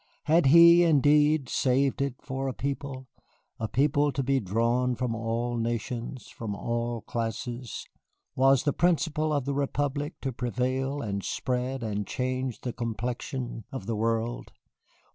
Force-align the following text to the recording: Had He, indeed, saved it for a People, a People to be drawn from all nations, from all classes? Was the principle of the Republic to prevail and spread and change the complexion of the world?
Had 0.23 0.47
He, 0.47 0.81
indeed, 0.81 1.47
saved 1.47 2.01
it 2.01 2.15
for 2.23 2.47
a 2.47 2.53
People, 2.55 3.05
a 3.59 3.67
People 3.67 4.11
to 4.13 4.23
be 4.23 4.39
drawn 4.39 4.95
from 4.95 5.13
all 5.13 5.57
nations, 5.57 6.27
from 6.27 6.55
all 6.55 7.01
classes? 7.01 7.85
Was 8.35 8.63
the 8.63 8.73
principle 8.73 9.31
of 9.31 9.45
the 9.45 9.53
Republic 9.53 10.15
to 10.21 10.33
prevail 10.33 11.03
and 11.03 11.23
spread 11.23 11.83
and 11.83 12.07
change 12.07 12.61
the 12.61 12.73
complexion 12.73 13.63
of 13.71 13.85
the 13.85 13.95
world? 13.95 14.51